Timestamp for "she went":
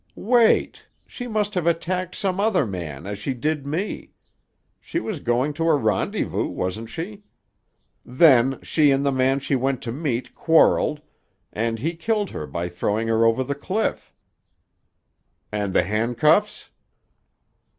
9.41-9.79